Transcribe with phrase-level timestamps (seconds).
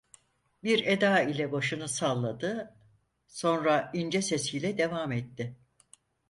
[0.63, 2.73] Bir eda ile başını salladı,
[3.27, 5.55] sonra ince sesiyle devam etti.